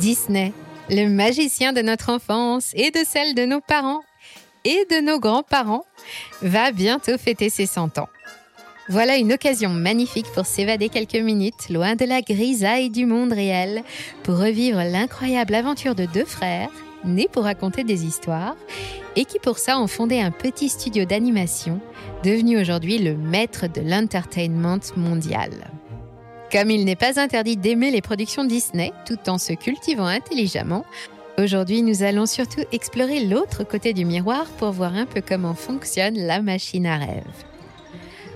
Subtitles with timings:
[0.00, 0.54] Disney,
[0.88, 4.00] le magicien de notre enfance et de celle de nos parents
[4.64, 5.84] et de nos grands-parents,
[6.40, 8.08] va bientôt fêter ses 100 ans.
[8.88, 13.82] Voilà une occasion magnifique pour s'évader quelques minutes loin de la grisaille du monde réel,
[14.22, 16.70] pour revivre l'incroyable aventure de deux frères,
[17.04, 18.56] nés pour raconter des histoires,
[19.16, 21.78] et qui pour ça ont fondé un petit studio d'animation,
[22.24, 25.50] devenu aujourd'hui le maître de l'entertainment mondial.
[26.52, 30.84] Comme il n'est pas interdit d'aimer les productions Disney tout en se cultivant intelligemment,
[31.38, 36.18] aujourd'hui nous allons surtout explorer l'autre côté du miroir pour voir un peu comment fonctionne
[36.18, 37.22] la machine à rêve.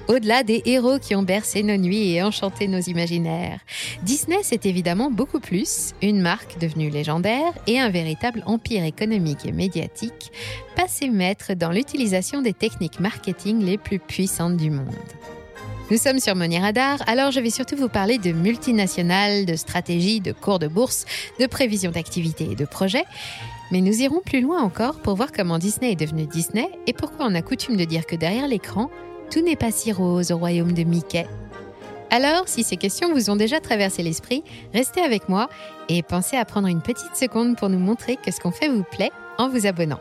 [0.06, 3.58] Au-delà des héros qui ont bercé nos nuits et enchanté nos imaginaires,
[4.04, 9.52] Disney c'est évidemment beaucoup plus, une marque devenue légendaire et un véritable empire économique et
[9.52, 10.30] médiatique,
[10.76, 14.94] passé maître dans l'utilisation des techniques marketing les plus puissantes du monde.
[15.90, 20.20] Nous sommes sur Money Radar, alors je vais surtout vous parler de multinationales, de stratégie,
[20.20, 21.04] de cours de bourse,
[21.38, 23.04] de prévisions d'activité et de projets.
[23.70, 27.26] Mais nous irons plus loin encore pour voir comment Disney est devenu Disney et pourquoi
[27.26, 28.88] on a coutume de dire que derrière l'écran,
[29.30, 31.26] tout n'est pas si rose au royaume de Mickey.
[32.10, 34.42] Alors, si ces questions vous ont déjà traversé l'esprit,
[34.72, 35.50] restez avec moi
[35.90, 38.84] et pensez à prendre une petite seconde pour nous montrer que ce qu'on fait vous
[38.84, 40.00] plaît en vous abonnant.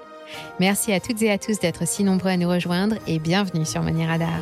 [0.61, 3.81] Merci à toutes et à tous d'être si nombreux à nous rejoindre et bienvenue sur
[3.81, 4.39] Money Radar.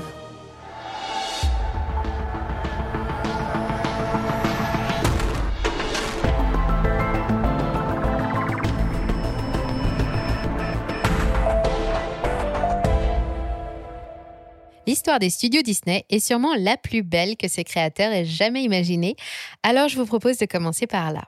[14.91, 19.15] L'histoire des studios Disney est sûrement la plus belle que ses créateurs aient jamais imaginée,
[19.63, 21.23] alors je vous propose de commencer par là.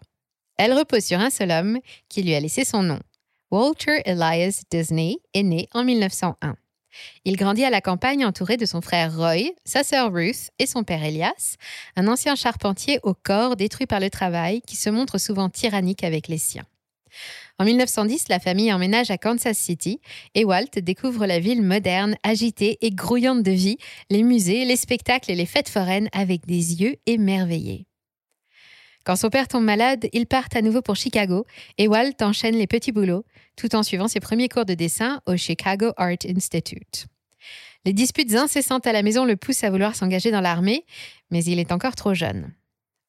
[0.58, 3.00] Elle repose sur un seul homme qui lui a laissé son nom.
[3.52, 6.58] Walter Elias Disney est né en 1901.
[7.24, 10.84] Il grandit à la campagne entouré de son frère Roy, sa sœur Ruth et son
[10.84, 11.56] père Elias,
[11.96, 16.28] un ancien charpentier au corps détruit par le travail qui se montre souvent tyrannique avec
[16.28, 16.66] les siens.
[17.60, 20.00] En 1910, la famille emménage à Kansas City
[20.36, 23.78] et Walt découvre la ville moderne, agitée et grouillante de vie,
[24.10, 27.86] les musées, les spectacles et les fêtes foraines avec des yeux émerveillés.
[29.04, 31.46] Quand son père tombe malade, ils partent à nouveau pour Chicago
[31.78, 33.26] et Walt enchaîne les petits boulots
[33.58, 37.08] tout en suivant ses premiers cours de dessin au Chicago Art Institute.
[37.86, 40.86] Les disputes incessantes à la maison le poussent à vouloir s'engager dans l'armée,
[41.32, 42.54] mais il est encore trop jeune.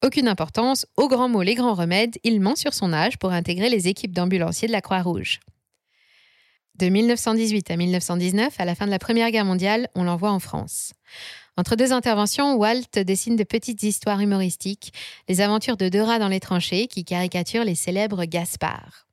[0.03, 3.69] Aucune importance, au grand mot les grands remèdes, il ment sur son âge pour intégrer
[3.69, 5.39] les équipes d'ambulanciers de la Croix-Rouge.
[6.75, 10.39] De 1918 à 1919, à la fin de la Première Guerre mondiale, on l'envoie en
[10.39, 10.91] France.
[11.57, 14.91] Entre deux interventions, Walt dessine de petites histoires humoristiques,
[15.29, 19.07] les aventures de deux rats dans les tranchées qui caricaturent les célèbres Gaspard.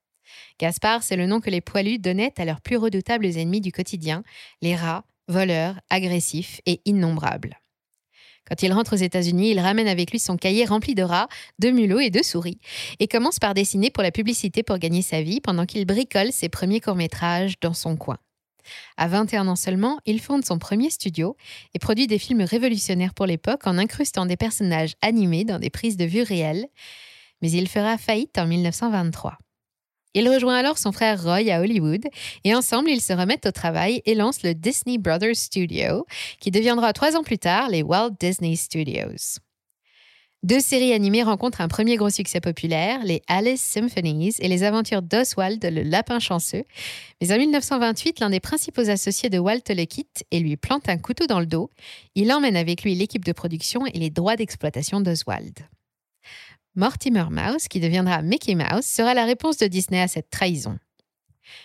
[0.58, 4.24] Gaspard, c'est le nom que les poilus donnaient à leurs plus redoutables ennemis du quotidien,
[4.60, 7.61] les rats, voleurs, agressifs et innombrables.
[8.48, 11.70] Quand il rentre aux États-Unis, il ramène avec lui son cahier rempli de rats, de
[11.70, 12.58] mulots et de souris,
[12.98, 16.48] et commence par dessiner pour la publicité pour gagner sa vie pendant qu'il bricole ses
[16.48, 18.18] premiers courts-métrages dans son coin.
[18.96, 21.36] À 21 ans seulement, il fonde son premier studio
[21.74, 25.96] et produit des films révolutionnaires pour l'époque en incrustant des personnages animés dans des prises
[25.96, 26.66] de vue réelles,
[27.40, 29.38] mais il fera faillite en 1923.
[30.14, 32.06] Il rejoint alors son frère Roy à Hollywood
[32.44, 36.06] et ensemble ils se remettent au travail et lancent le Disney Brothers Studio,
[36.38, 39.38] qui deviendra trois ans plus tard les Walt Disney Studios.
[40.42, 45.00] Deux séries animées rencontrent un premier gros succès populaire, les Alice Symphonies et les aventures
[45.00, 46.64] d'Oswald le lapin chanceux.
[47.20, 50.98] Mais en 1928, l'un des principaux associés de Walt le quitte et lui plante un
[50.98, 51.70] couteau dans le dos.
[52.16, 55.60] Il emmène avec lui l'équipe de production et les droits d'exploitation d'Oswald.
[56.74, 60.78] Mortimer Mouse, qui deviendra Mickey Mouse, sera la réponse de Disney à cette trahison.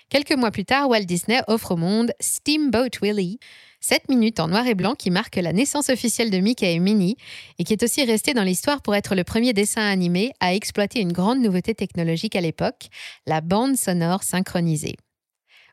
[0.09, 3.39] Quelques mois plus tard, Walt Disney offre au monde Steamboat Willie,
[3.79, 7.15] 7 minutes en noir et blanc qui marque la naissance officielle de Mickey et Minnie
[7.57, 10.99] et qui est aussi resté dans l'histoire pour être le premier dessin animé à exploiter
[10.99, 12.87] une grande nouveauté technologique à l'époque,
[13.25, 14.95] la bande sonore synchronisée.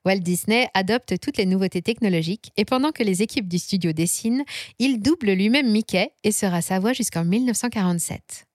[0.05, 4.44] Walt Disney adopte toutes les nouveautés technologiques et pendant que les équipes du studio dessinent,
[4.78, 8.47] il double lui-même Mickey et sera sa voix jusqu'en 1947.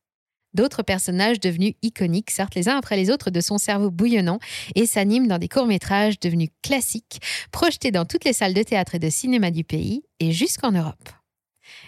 [0.53, 4.39] D'autres personnages devenus iconiques sortent les uns après les autres de son cerveau bouillonnant
[4.75, 8.99] et s'animent dans des courts-métrages devenus classiques, projetés dans toutes les salles de théâtre et
[8.99, 11.09] de cinéma du pays et jusqu'en Europe.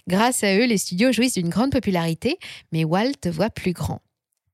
[0.07, 2.37] Grâce à eux, les studios jouissent d'une grande popularité,
[2.71, 4.01] mais Walt voit plus grand.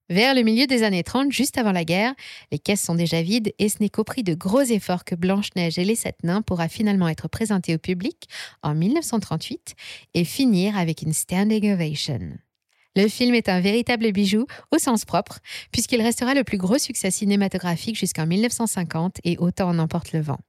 [0.09, 2.13] Vers le milieu des années 30, juste avant la guerre,
[2.49, 5.77] les caisses sont déjà vides et ce n'est qu'au prix de gros efforts que Blanche-Neige
[5.77, 8.29] et les Sept Nains pourra finalement être présenté au public
[8.63, 9.75] en 1938
[10.13, 12.37] et finir avec une standing ovation.
[12.97, 15.37] Le film est un véritable bijou au sens propre,
[15.71, 20.39] puisqu'il restera le plus gros succès cinématographique jusqu'en 1950 et autant en emporte le vent.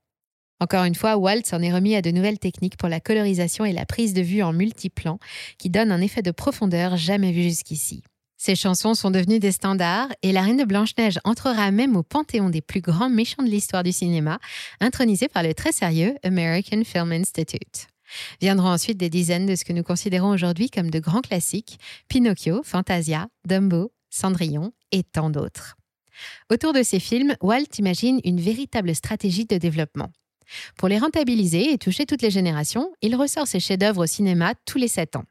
[0.59, 3.75] Encore une fois, Walt s'en est remis à de nouvelles techniques pour la colorisation et
[3.75, 5.19] la prise de vue en multiplan
[5.59, 8.03] qui donnent un effet de profondeur jamais vu jusqu'ici.
[8.39, 12.49] Ces chansons sont devenues des standards et la Reine de Blanche-Neige entrera même au panthéon
[12.49, 14.39] des plus grands méchants de l'histoire du cinéma,
[14.81, 17.89] intronisé par le très sérieux American Film Institute.
[18.41, 21.79] Viendront ensuite des dizaines de ce que nous considérons aujourd'hui comme de grands classiques,
[22.09, 25.77] Pinocchio, Fantasia, Dumbo, Cendrillon et tant d'autres.
[26.51, 30.11] Autour de ces films, Walt imagine une véritable stratégie de développement.
[30.77, 34.79] Pour les rentabiliser et toucher toutes les générations, il ressort ses chefs-d'œuvre au cinéma tous
[34.79, 35.25] les sept ans.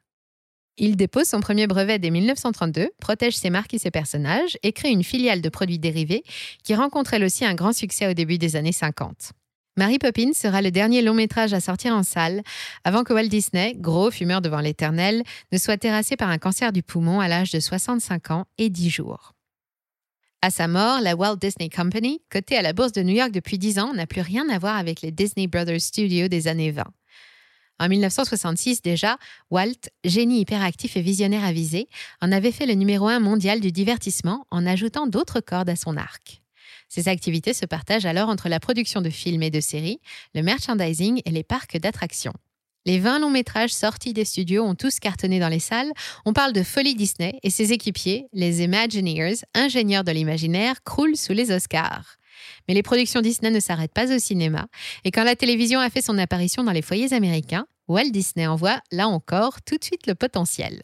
[0.78, 4.92] Il dépose son premier brevet dès 1932, protège ses marques et ses personnages et crée
[4.92, 6.24] une filiale de produits dérivés
[6.64, 9.32] qui rencontre elle aussi un grand succès au début des années 50.
[9.78, 12.42] Mary Poppins sera le dernier long métrage à sortir en salle
[12.84, 15.22] avant que Walt Disney, gros fumeur devant l'éternel,
[15.52, 18.90] ne soit terrassé par un cancer du poumon à l'âge de 65 ans et 10
[18.90, 19.34] jours.
[20.42, 23.60] À sa mort, la Walt Disney Company, cotée à la bourse de New York depuis
[23.60, 26.84] 10 ans, n'a plus rien à voir avec les Disney Brothers Studios des années 20.
[27.80, 29.18] En 1966 déjà,
[29.52, 31.88] Walt, génie hyperactif et visionnaire avisé,
[32.20, 35.98] en avait fait le numéro un mondial du divertissement en ajoutant d'autres cordes à son
[35.98, 36.42] arc.
[36.90, 40.00] Ses activités se partagent alors entre la production de films et de séries,
[40.34, 42.34] le merchandising et les parcs d'attractions.
[42.86, 45.92] Les 20 longs métrages sortis des studios ont tous cartonné dans les salles.
[46.26, 51.34] On parle de Folie Disney et ses équipiers, les Imagineers, ingénieurs de l'imaginaire, croulent sous
[51.34, 52.16] les Oscars.
[52.68, 54.68] Mais les productions Disney ne s'arrêtent pas au cinéma,
[55.04, 58.56] et quand la télévision a fait son apparition dans les foyers américains, Walt Disney en
[58.56, 60.82] voit, là encore, tout de suite le potentiel.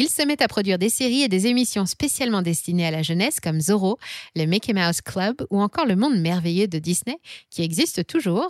[0.00, 3.40] Il se met à produire des séries et des émissions spécialement destinées à la jeunesse
[3.40, 3.98] comme Zorro,
[4.36, 7.18] le Mickey Mouse Club ou encore Le Monde merveilleux de Disney,
[7.50, 8.48] qui existe toujours,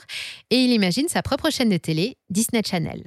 [0.51, 3.03] et il imagine sa propre chaîne de télé, Disney Channel.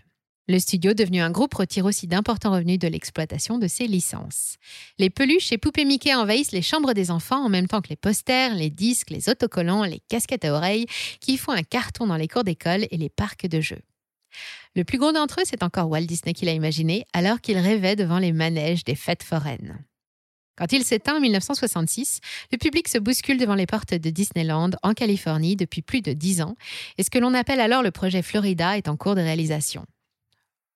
[0.47, 4.55] Le studio, devenu un groupe, retire aussi d'importants revenus de l'exploitation de ses licences.
[4.97, 7.95] Les peluches et poupées Mickey envahissent les chambres des enfants en même temps que les
[7.95, 10.87] posters, les disques, les autocollants, les casquettes à oreilles
[11.19, 13.83] qui font un carton dans les cours d'école et les parcs de jeux.
[14.75, 17.95] Le plus gros d'entre eux, c'est encore Walt Disney qui l'a imaginé alors qu'il rêvait
[17.95, 19.83] devant les manèges des fêtes foraines.
[20.57, 22.19] Quand il s'éteint en 1966,
[22.51, 26.41] le public se bouscule devant les portes de Disneyland en Californie depuis plus de dix
[26.41, 26.55] ans
[26.97, 29.85] et ce que l'on appelle alors le projet Florida est en cours de réalisation.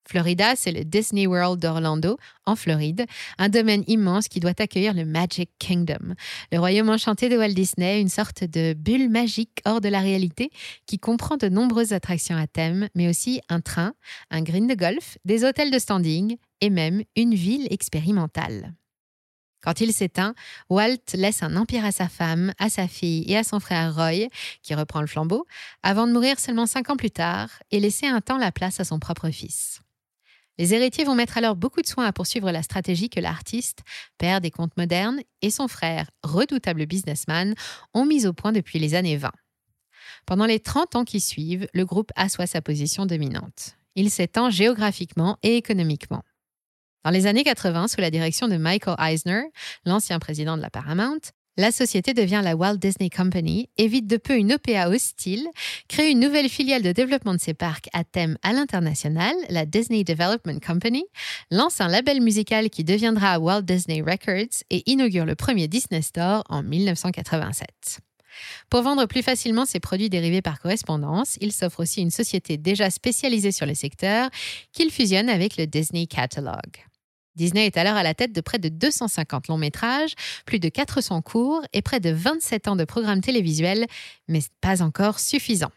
[0.07, 3.05] Florida, c'est le Disney World d'Orlando, en Floride,
[3.37, 6.13] un domaine immense qui doit accueillir le Magic Kingdom,
[6.51, 10.51] le royaume enchanté de Walt Disney, une sorte de bulle magique hors de la réalité
[10.85, 13.93] qui comprend de nombreuses attractions à thème, mais aussi un train,
[14.29, 18.73] un green de golf, des hôtels de standing et même une ville expérimentale.
[19.65, 20.35] Quand il s'éteint,
[20.69, 24.29] Walt laisse un empire à sa femme, à sa fille et à son frère Roy,
[24.61, 25.47] qui reprend le flambeau,
[25.81, 28.83] avant de mourir seulement cinq ans plus tard et laisser un temps la place à
[28.83, 29.81] son propre fils.
[30.57, 33.79] Les héritiers vont mettre alors beaucoup de soin à poursuivre la stratégie que l'artiste,
[34.17, 37.55] père des contes modernes, et son frère, redoutable businessman,
[37.93, 39.31] ont mise au point depuis les années 20.
[40.25, 43.75] Pendant les 30 ans qui suivent, le groupe assoit sa position dominante.
[43.95, 46.23] Il s'étend géographiquement et économiquement.
[47.03, 49.43] Dans les années 80, sous la direction de Michael Eisner,
[49.85, 51.19] l'ancien président de la Paramount,
[51.57, 55.47] la société devient la Walt Disney Company, évite de peu une OPA hostile,
[55.87, 60.03] crée une nouvelle filiale de développement de ses parcs à thème à l'international, la Disney
[60.03, 61.05] Development Company,
[61.51, 66.43] lance un label musical qui deviendra Walt Disney Records et inaugure le premier Disney Store
[66.49, 67.99] en 1987.
[68.69, 72.89] Pour vendre plus facilement ses produits dérivés par correspondance, il s'offre aussi une société déjà
[72.89, 74.29] spécialisée sur le secteur
[74.73, 76.59] qu'il fusionne avec le Disney Catalog.
[77.35, 80.15] Disney est alors à la tête de près de 250 longs métrages,
[80.45, 83.85] plus de 400 courts et près de 27 ans de programmes télévisuels,
[84.27, 85.71] mais pas encore suffisant.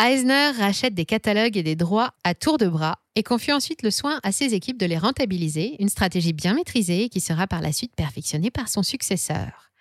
[0.00, 3.90] Eisner rachète des catalogues et des droits à tour de bras et confie ensuite le
[3.90, 7.72] soin à ses équipes de les rentabiliser, une stratégie bien maîtrisée qui sera par la
[7.72, 9.72] suite perfectionnée par son successeur.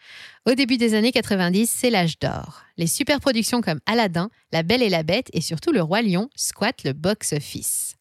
[0.47, 2.63] Au début des années 90, c'est l'âge d'or.
[2.77, 6.83] Les superproductions comme Aladdin, La Belle et la Bête et surtout Le Roi Lion squattent
[6.83, 7.96] le box-office.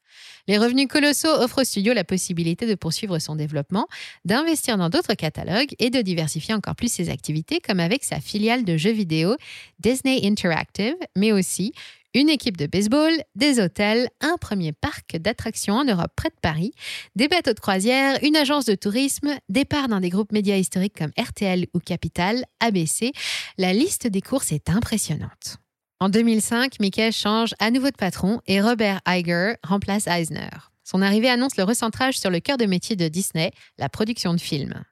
[0.48, 3.86] Les revenus colossaux offrent au studio la possibilité de poursuivre son développement,
[4.24, 8.64] d'investir dans d'autres catalogues et de diversifier encore plus ses activités, comme avec sa filiale
[8.64, 9.36] de jeux vidéo
[9.80, 11.72] Disney Interactive, mais aussi
[12.16, 16.72] une équipe de baseball, des hôtels, un premier parc d'attractions en Europe près de Paris,
[17.14, 20.96] des bateaux de croisière, une agence de tourisme, des parts dans des groupes médias historiques
[20.96, 23.12] comme RTL ou Capital, ABC.
[23.58, 25.58] La liste des courses est impressionnante.
[25.98, 30.50] En 2005, Mickey change à nouveau de patron et Robert Iger remplace Eisner.
[30.84, 34.38] Son arrivée annonce le recentrage sur le cœur de métier de Disney, la production de
[34.38, 34.84] films.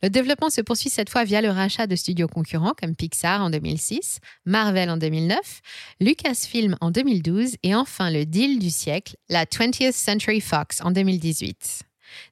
[0.00, 3.50] Le développement se poursuit cette fois via le rachat de studios concurrents comme Pixar en
[3.50, 5.38] 2006, Marvel en 2009,
[5.98, 11.82] Lucasfilm en 2012 et enfin le deal du siècle, la 20th Century Fox en 2018.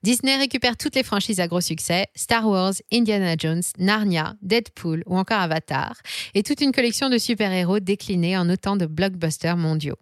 [0.02, 5.16] Disney récupère toutes les franchises à gros succès, Star Wars, Indiana Jones, Narnia, Deadpool ou
[5.16, 5.94] encore Avatar,
[6.34, 9.98] et toute une collection de super-héros déclinés en autant de blockbusters mondiaux.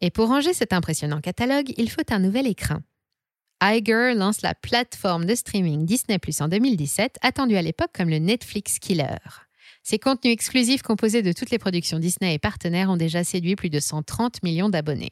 [0.00, 2.80] Et pour ranger cet impressionnant catalogue, il faut un nouvel écran.
[3.62, 8.18] Iger lance la plateforme de streaming Disney Plus en 2017, attendue à l'époque comme le
[8.18, 9.18] Netflix Killer.
[9.84, 13.70] Ses contenus exclusifs composés de toutes les productions Disney et partenaires ont déjà séduit plus
[13.70, 15.10] de 130 millions d'abonnés.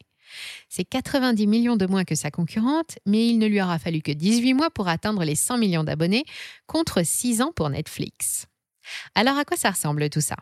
[0.69, 4.13] C'est 90 millions de moins que sa concurrente, mais il ne lui aura fallu que
[4.13, 6.25] 18 mois pour atteindre les 100 millions d'abonnés,
[6.67, 8.47] contre 6 ans pour Netflix.
[9.15, 10.37] Alors à quoi ça ressemble tout ça?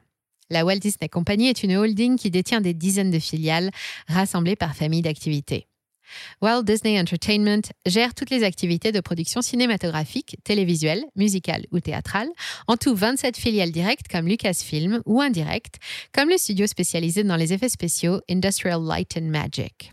[0.51, 3.71] La Walt Disney Company est une holding qui détient des dizaines de filiales
[4.09, 5.68] rassemblées par famille d'activités.
[6.41, 12.29] Walt Disney Entertainment gère toutes les activités de production cinématographique, télévisuelle, musicale ou théâtrale,
[12.67, 15.77] en tout 27 filiales directes comme Lucasfilm ou indirectes,
[16.13, 19.93] comme le studio spécialisé dans les effets spéciaux Industrial Light and Magic.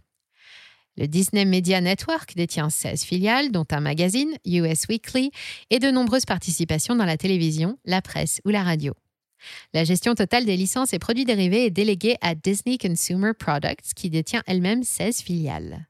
[0.97, 5.31] Le Disney Media Network détient 16 filiales, dont un magazine, US Weekly,
[5.69, 8.93] et de nombreuses participations dans la télévision, la presse ou la radio.
[9.73, 14.09] La gestion totale des licences et produits dérivés est déléguée à Disney Consumer Products, qui
[14.09, 15.87] détient elle-même 16 filiales.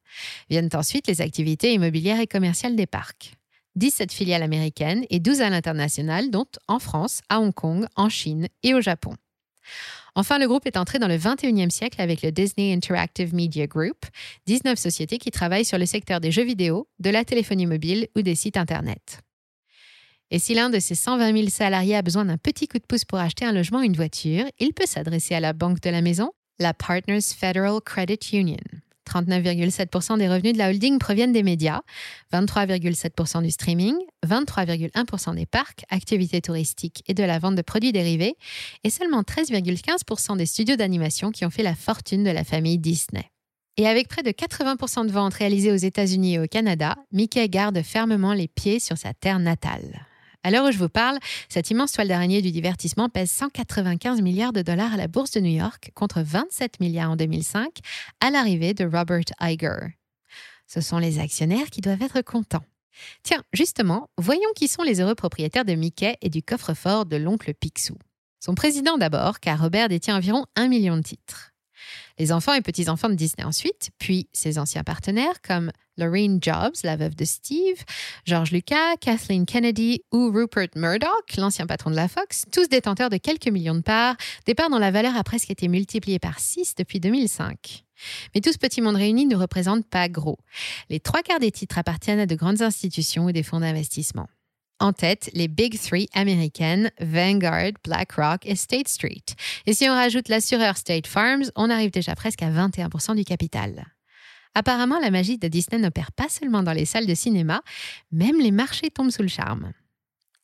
[0.50, 3.34] Viennent ensuite les activités immobilières et commerciales des parcs.
[3.76, 8.48] 17 filiales américaines et 12 à l'international, dont en France, à Hong Kong, en Chine
[8.64, 9.16] et au Japon.
[10.18, 14.06] Enfin, le groupe est entré dans le 21e siècle avec le Disney Interactive Media Group,
[14.46, 18.22] 19 sociétés qui travaillent sur le secteur des jeux vidéo, de la téléphonie mobile ou
[18.22, 19.20] des sites Internet.
[20.32, 23.06] Et si l'un de ses 120 000 salariés a besoin d'un petit coup de pouce
[23.06, 26.02] pour acheter un logement ou une voiture, il peut s'adresser à la banque de la
[26.02, 28.58] maison, la Partners Federal Credit Union.
[29.08, 31.82] 39,7% des revenus de la holding proviennent des médias,
[32.34, 38.36] 23,7% du streaming, 23,1% des parcs, activités touristiques et de la vente de produits dérivés,
[38.84, 43.30] et seulement 13,15% des studios d'animation qui ont fait la fortune de la famille Disney.
[43.78, 47.82] Et avec près de 80% de ventes réalisées aux États-Unis et au Canada, Mickey garde
[47.82, 50.08] fermement les pieds sur sa terre natale.
[50.46, 51.18] À l'heure où je vous parle,
[51.50, 55.40] cette immense toile d'araignée du divertissement pèse 195 milliards de dollars à la bourse de
[55.40, 57.80] New York contre 27 milliards en 2005
[58.20, 59.98] à l'arrivée de Robert Iger.
[60.68, 62.64] Ce sont les actionnaires qui doivent être contents.
[63.24, 67.52] Tiens, justement, voyons qui sont les heureux propriétaires de Mickey et du coffre-fort de l'oncle
[67.56, 67.98] Picsou.
[68.40, 71.55] Son président d'abord, car Robert détient environ un million de titres
[72.18, 76.96] les enfants et petits-enfants de Disney ensuite, puis ses anciens partenaires comme Lorraine Jobs, la
[76.96, 77.84] veuve de Steve,
[78.26, 83.18] George Lucas, Kathleen Kennedy ou Rupert Murdoch, l'ancien patron de la Fox, tous détenteurs de
[83.18, 86.76] quelques millions de parts, des parts dont la valeur a presque été multipliée par 6
[86.76, 87.86] depuis 2005.
[88.34, 90.38] Mais tout ce petit monde réuni ne représente pas gros.
[90.90, 94.28] Les trois quarts des titres appartiennent à de grandes institutions ou des fonds d'investissement.
[94.80, 99.24] En tête, les Big Three américaines, Vanguard, BlackRock et State Street.
[99.66, 103.86] Et si on rajoute l'assureur State Farms, on arrive déjà presque à 21% du capital.
[104.54, 107.62] Apparemment, la magie de Disney n'opère pas seulement dans les salles de cinéma,
[108.12, 109.72] même les marchés tombent sous le charme.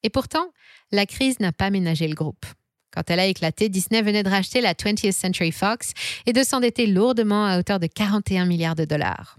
[0.03, 0.47] Et pourtant,
[0.91, 2.45] la crise n'a pas ménagé le groupe.
[2.91, 5.93] Quand elle a éclaté, Disney venait de racheter la 20th Century Fox
[6.25, 9.37] et de s'endetter lourdement à hauteur de 41 milliards de dollars.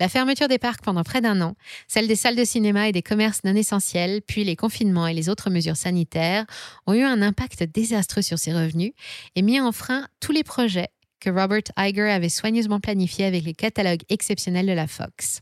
[0.00, 1.54] La fermeture des parcs pendant près d'un an,
[1.86, 5.28] celle des salles de cinéma et des commerces non essentiels, puis les confinements et les
[5.28, 6.44] autres mesures sanitaires
[6.86, 8.92] ont eu un impact désastreux sur ses revenus
[9.36, 10.88] et mis en frein tous les projets
[11.20, 15.40] que Robert Iger avait soigneusement planifiés avec les catalogues exceptionnels de la Fox.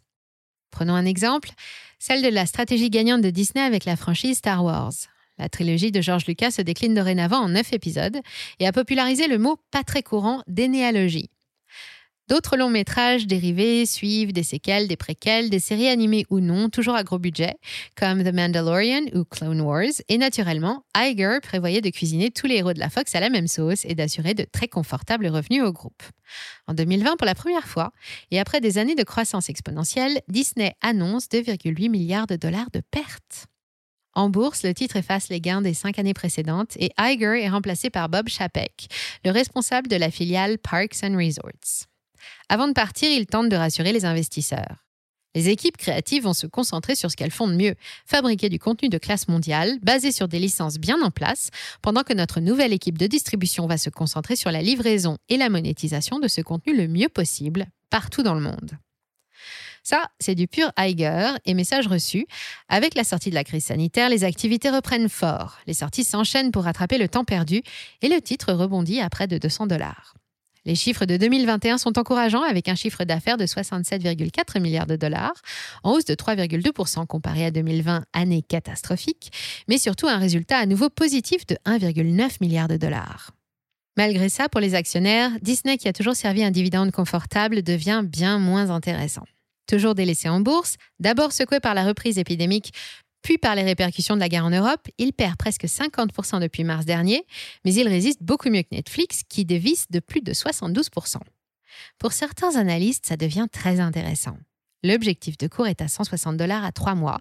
[0.71, 1.51] Prenons un exemple,
[1.99, 4.93] celle de la stratégie gagnante de Disney avec la franchise Star Wars.
[5.39, 8.21] La trilogie de George Lucas se décline dorénavant en neuf épisodes
[8.59, 11.31] et a popularisé le mot pas très courant d'énéalogie.
[12.31, 16.95] D'autres longs métrages dérivés suivent des séquelles, des préquels, des séries animées ou non, toujours
[16.95, 17.57] à gros budget,
[17.97, 20.01] comme The Mandalorian ou Clone Wars.
[20.09, 23.49] Et naturellement, Iger prévoyait de cuisiner tous les héros de la Fox à la même
[23.49, 26.05] sauce et d'assurer de très confortables revenus au groupe.
[26.69, 27.91] En 2020, pour la première fois,
[28.31, 33.47] et après des années de croissance exponentielle, Disney annonce 2,8 milliards de dollars de pertes.
[34.15, 37.91] En bourse, le titre efface les gains des cinq années précédentes et Iger est remplacé
[37.91, 38.87] par Bob Chapek,
[39.25, 41.90] le responsable de la filiale Parks and Resorts.
[42.49, 44.85] Avant de partir, ils tentent de rassurer les investisseurs.
[45.35, 48.89] Les équipes créatives vont se concentrer sur ce qu'elles font de mieux, fabriquer du contenu
[48.89, 51.51] de classe mondiale basé sur des licences bien en place,
[51.83, 55.49] pendant que notre nouvelle équipe de distribution va se concentrer sur la livraison et la
[55.49, 58.73] monétisation de ce contenu le mieux possible, partout dans le monde.
[59.83, 62.27] Ça, c'est du pur Iger et message reçu.
[62.69, 65.59] Avec la sortie de la crise sanitaire, les activités reprennent fort.
[65.67, 67.63] Les sorties s'enchaînent pour rattraper le temps perdu
[68.03, 70.15] et le titre rebondit à près de 200 dollars.
[70.71, 75.35] Les chiffres de 2021 sont encourageants avec un chiffre d'affaires de 67,4 milliards de dollars,
[75.83, 79.33] en hausse de 3,2% comparé à 2020, année catastrophique,
[79.67, 83.33] mais surtout un résultat à nouveau positif de 1,9 milliard de dollars.
[83.97, 88.39] Malgré ça, pour les actionnaires, Disney, qui a toujours servi un dividende confortable, devient bien
[88.39, 89.25] moins intéressant.
[89.67, 92.73] Toujours délaissé en bourse, d'abord secoué par la reprise épidémique,
[93.23, 96.87] puis par les répercussions de la guerre en Europe, il perd presque 50% depuis mars
[96.87, 97.27] dernier,
[97.65, 101.17] mais il résiste beaucoup mieux que Netflix, qui dévisse de plus de 72%.
[101.99, 104.37] Pour certains analystes, ça devient très intéressant.
[104.83, 107.21] L'objectif de cours est à 160 dollars à trois mois.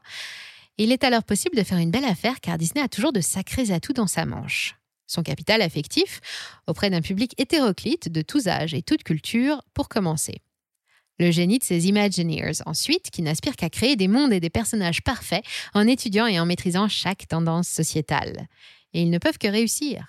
[0.78, 3.72] Il est alors possible de faire une belle affaire car Disney a toujours de sacrés
[3.72, 4.76] atouts dans sa manche.
[5.08, 6.22] Son capital affectif
[6.68, 10.42] auprès d'un public hétéroclite de tous âges et toute culture pour commencer.
[11.20, 15.02] Le génie de ses Imagineers, ensuite, qui n'aspirent qu'à créer des mondes et des personnages
[15.02, 18.48] parfaits en étudiant et en maîtrisant chaque tendance sociétale.
[18.94, 20.08] Et ils ne peuvent que réussir.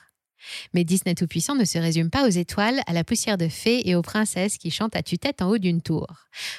[0.72, 3.94] Mais Disney Tout-Puissant ne se résume pas aux étoiles, à la poussière de fées et
[3.94, 6.06] aux princesses qui chantent à tue-tête en haut d'une tour.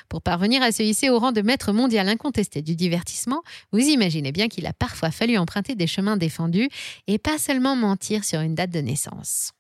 [0.10, 3.42] Pour parvenir à se hisser au rang de maître mondial incontesté du divertissement,
[3.72, 6.70] vous imaginez bien qu'il a parfois fallu emprunter des chemins défendus
[7.08, 9.54] et pas seulement mentir sur une date de naissance.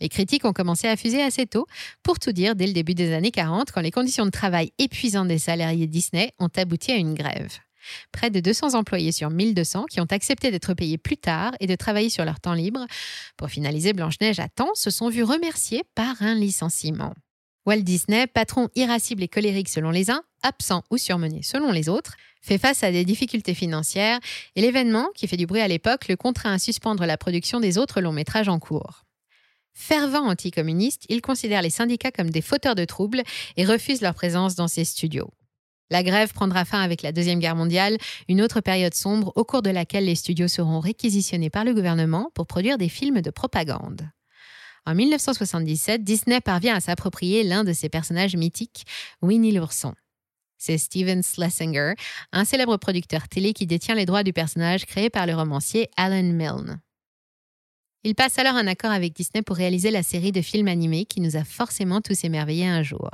[0.00, 1.66] Les critiques ont commencé à fuser assez tôt,
[2.02, 5.28] pour tout dire dès le début des années 40, quand les conditions de travail épuisantes
[5.28, 7.58] des salariés Disney ont abouti à une grève.
[8.12, 11.74] Près de 200 employés sur 1200 qui ont accepté d'être payés plus tard et de
[11.74, 12.86] travailler sur leur temps libre
[13.36, 17.14] pour finaliser Blanche-Neige à temps se sont vus remerciés par un licenciement.
[17.66, 22.16] Walt Disney, patron irascible et colérique selon les uns, absent ou surmené selon les autres,
[22.40, 24.20] fait face à des difficultés financières
[24.56, 27.76] et l'événement, qui fait du bruit à l'époque, le contraint à suspendre la production des
[27.76, 29.04] autres longs métrages en cours.
[29.80, 33.22] Fervent anticommuniste, il considère les syndicats comme des fauteurs de troubles
[33.56, 35.30] et refuse leur présence dans ses studios.
[35.88, 37.96] La grève prendra fin avec la Deuxième Guerre mondiale,
[38.28, 42.28] une autre période sombre au cours de laquelle les studios seront réquisitionnés par le gouvernement
[42.34, 44.02] pour produire des films de propagande.
[44.84, 48.84] En 1977, Disney parvient à s'approprier l'un de ses personnages mythiques,
[49.22, 49.94] Winnie l'ourson.
[50.58, 51.94] C'est Steven Schlesinger,
[52.32, 56.24] un célèbre producteur télé qui détient les droits du personnage créé par le romancier Alan
[56.24, 56.80] Milne.
[58.04, 61.20] Il passe alors un accord avec Disney pour réaliser la série de films animés qui
[61.20, 63.10] nous a forcément tous émerveillés un jour.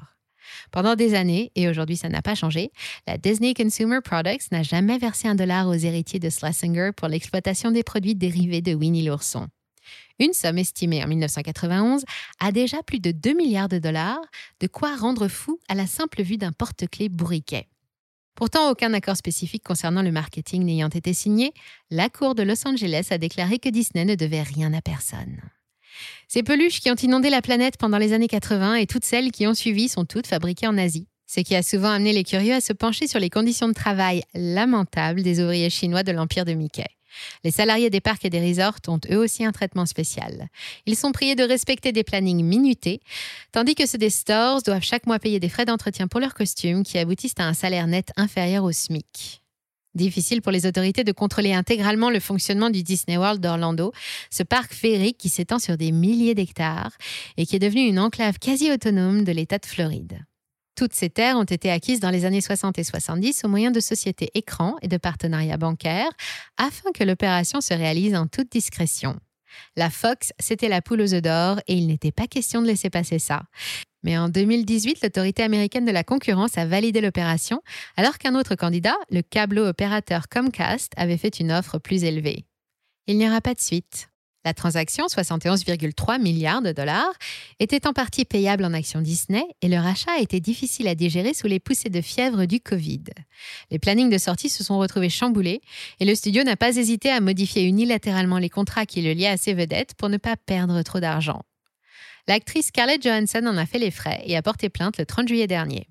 [0.70, 2.70] Pendant des années, et aujourd'hui ça n'a pas changé,
[3.06, 7.70] la Disney Consumer Products n'a jamais versé un dollar aux héritiers de Schlesinger pour l'exploitation
[7.70, 9.48] des produits dérivés de Winnie l'ourson.
[10.20, 12.04] Une somme estimée en 1991
[12.38, 14.20] à déjà plus de 2 milliards de dollars,
[14.60, 17.68] de quoi rendre fou à la simple vue d'un porte-clés bourriquet.
[18.34, 21.52] Pourtant, aucun accord spécifique concernant le marketing n'ayant été signé,
[21.90, 25.40] la Cour de Los Angeles a déclaré que Disney ne devait rien à personne.
[26.26, 29.46] Ces peluches qui ont inondé la planète pendant les années 80 et toutes celles qui
[29.46, 31.06] ont suivi sont toutes fabriquées en Asie.
[31.26, 34.22] Ce qui a souvent amené les curieux à se pencher sur les conditions de travail
[34.34, 36.86] lamentables des ouvriers chinois de l'empire de Mickey.
[37.44, 40.48] Les salariés des parcs et des resorts ont eux aussi un traitement spécial.
[40.86, 43.00] Ils sont priés de respecter des plannings minutés,
[43.52, 46.82] tandis que ceux des stores doivent chaque mois payer des frais d'entretien pour leurs costumes
[46.82, 49.42] qui aboutissent à un salaire net inférieur au SMIC.
[49.94, 53.92] Difficile pour les autorités de contrôler intégralement le fonctionnement du Disney World d'Orlando,
[54.28, 56.92] ce parc féerique qui s'étend sur des milliers d'hectares
[57.36, 60.18] et qui est devenu une enclave quasi autonome de l'État de Floride.
[60.76, 63.80] Toutes ces terres ont été acquises dans les années 60 et 70 au moyen de
[63.80, 66.10] sociétés écrans et de partenariats bancaires
[66.56, 69.16] afin que l'opération se réalise en toute discrétion.
[69.76, 72.90] La Fox, c'était la poule aux œufs d'or et il n'était pas question de laisser
[72.90, 73.42] passer ça.
[74.02, 77.62] Mais en 2018, l'autorité américaine de la concurrence a validé l'opération,
[77.96, 82.44] alors qu'un autre candidat, le câbleau opérateur Comcast, avait fait une offre plus élevée.
[83.06, 84.08] Il n'y aura pas de suite.
[84.44, 87.12] La transaction, 71,3 milliards de dollars,
[87.60, 91.32] était en partie payable en actions Disney et le rachat a été difficile à digérer
[91.32, 93.04] sous les poussées de fièvre du Covid.
[93.70, 95.62] Les plannings de sortie se sont retrouvés chamboulés
[95.98, 99.38] et le studio n'a pas hésité à modifier unilatéralement les contrats qui le liaient à
[99.38, 101.42] ses vedettes pour ne pas perdre trop d'argent.
[102.28, 105.46] L'actrice Scarlett Johansson en a fait les frais et a porté plainte le 30 juillet
[105.46, 105.88] dernier.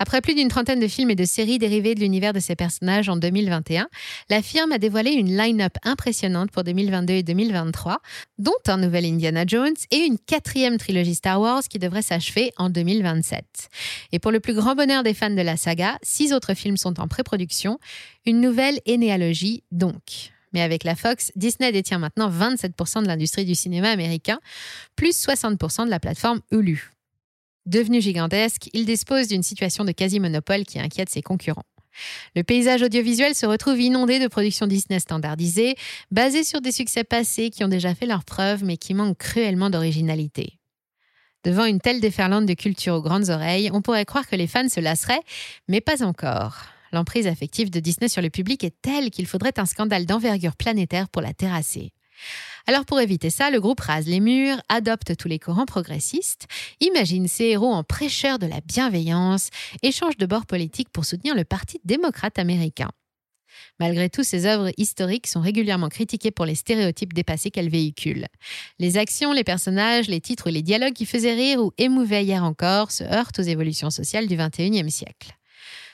[0.00, 3.08] Après plus d'une trentaine de films et de séries dérivées de l'univers de ses personnages
[3.08, 3.88] en 2021,
[4.30, 7.98] la firme a dévoilé une line-up impressionnante pour 2022 et 2023,
[8.38, 12.70] dont un nouvel Indiana Jones et une quatrième trilogie Star Wars qui devrait s'achever en
[12.70, 13.44] 2027.
[14.12, 17.00] Et pour le plus grand bonheur des fans de la saga, six autres films sont
[17.00, 17.80] en pré-production,
[18.24, 20.30] une nouvelle énéalogie donc.
[20.52, 24.38] Mais avec la Fox, Disney détient maintenant 27% de l'industrie du cinéma américain,
[24.96, 26.97] plus 60% de la plateforme Hulu.
[27.68, 31.66] Devenu gigantesque, il dispose d'une situation de quasi-monopole qui inquiète ses concurrents.
[32.34, 35.74] Le paysage audiovisuel se retrouve inondé de productions Disney standardisées,
[36.10, 39.68] basées sur des succès passés qui ont déjà fait leurs preuves mais qui manquent cruellement
[39.68, 40.58] d'originalité.
[41.44, 44.70] Devant une telle déferlante de culture aux grandes oreilles, on pourrait croire que les fans
[44.70, 45.20] se lasseraient,
[45.68, 46.62] mais pas encore.
[46.92, 51.10] L'emprise affective de Disney sur le public est telle qu'il faudrait un scandale d'envergure planétaire
[51.10, 51.92] pour la terrasser.
[52.66, 56.46] Alors pour éviter ça, le groupe rase les murs, adopte tous les courants progressistes,
[56.80, 59.50] imagine ses héros en prêcheurs de la bienveillance
[59.82, 62.90] et change de bord politique pour soutenir le Parti démocrate américain.
[63.80, 68.26] Malgré tout, ces œuvres historiques sont régulièrement critiquées pour les stéréotypes dépassés qu'elles véhiculent.
[68.78, 72.44] Les actions, les personnages, les titres ou les dialogues qui faisaient rire ou émouvaient hier
[72.44, 75.38] encore se heurtent aux évolutions sociales du XXIe siècle.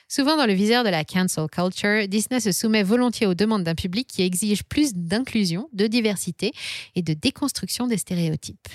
[0.07, 3.73] Souvent dans le viseur de la cancel culture, Disney se soumet volontiers aux demandes d'un
[3.73, 6.51] public qui exige plus d'inclusion, de diversité
[6.93, 8.67] et de déconstruction des stéréotypes.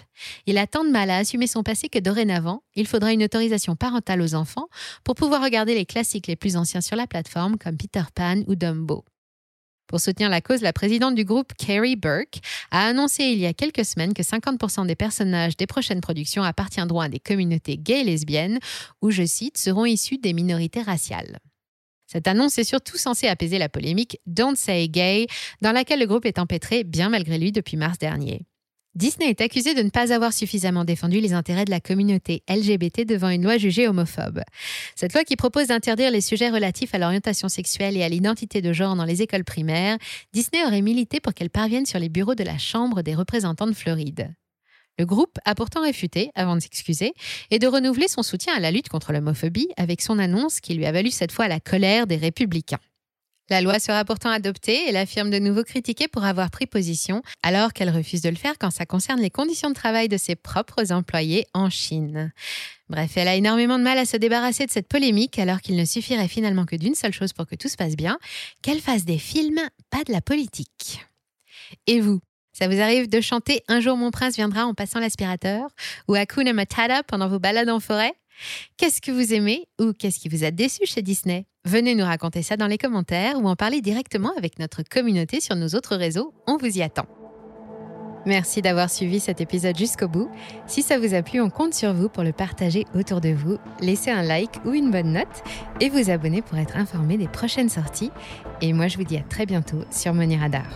[0.46, 3.76] Il a tant de mal à assumer son passé que dorénavant, il faudra une autorisation
[3.76, 4.68] parentale aux enfants
[5.04, 8.56] pour pouvoir regarder les classiques les plus anciens sur la plateforme comme Peter Pan ou
[8.56, 9.04] Dumbo.
[9.90, 12.38] Pour soutenir la cause, la présidente du groupe, Carrie Burke,
[12.70, 17.00] a annoncé il y a quelques semaines que 50% des personnages des prochaines productions appartiendront
[17.00, 18.60] à des communautés gays et lesbiennes
[19.02, 21.40] ou, je cite, seront issus des minorités raciales.
[22.06, 25.26] Cette annonce est surtout censée apaiser la polémique Don't Say Gay,
[25.60, 28.46] dans laquelle le groupe est empêtré bien malgré lui depuis mars dernier.
[28.96, 33.06] Disney est accusé de ne pas avoir suffisamment défendu les intérêts de la communauté LGBT
[33.06, 34.42] devant une loi jugée homophobe.
[34.96, 38.72] Cette loi qui propose d'interdire les sujets relatifs à l'orientation sexuelle et à l'identité de
[38.72, 39.96] genre dans les écoles primaires,
[40.32, 43.74] Disney aurait milité pour qu'elle parvienne sur les bureaux de la Chambre des représentants de
[43.74, 44.34] Floride.
[44.98, 47.14] Le groupe a pourtant réfuté, avant de s'excuser,
[47.52, 50.84] et de renouveler son soutien à la lutte contre l'homophobie avec son annonce qui lui
[50.84, 52.80] a valu cette fois la colère des républicains.
[53.50, 57.22] La loi sera pourtant adoptée et la firme de nouveau critiquée pour avoir pris position,
[57.42, 60.36] alors qu'elle refuse de le faire quand ça concerne les conditions de travail de ses
[60.36, 62.32] propres employés en Chine.
[62.88, 65.84] Bref, elle a énormément de mal à se débarrasser de cette polémique alors qu'il ne
[65.84, 68.18] suffirait finalement que d'une seule chose pour que tout se passe bien,
[68.62, 69.60] qu'elle fasse des films,
[69.90, 71.04] pas de la politique.
[71.88, 72.20] Et vous
[72.52, 75.70] ça vous arrive de chanter Un jour mon prince viendra en passant l'aspirateur
[76.08, 78.12] ou Hakuna Matata pendant vos balades en forêt
[78.76, 81.46] Qu'est-ce que vous aimez ou qu'est-ce qui vous a déçu chez Disney?
[81.66, 85.56] Venez nous raconter ça dans les commentaires ou en parler directement avec notre communauté sur
[85.56, 86.32] nos autres réseaux.
[86.46, 87.06] On vous y attend.
[88.24, 90.30] Merci d'avoir suivi cet épisode jusqu'au bout.
[90.66, 93.58] Si ça vous a plu, on compte sur vous pour le partager autour de vous.
[93.80, 95.42] Laissez un like ou une bonne note
[95.80, 98.10] et vous abonner pour être informé des prochaines sorties.
[98.62, 100.66] Et moi, je vous dis à très bientôt sur Money Radar.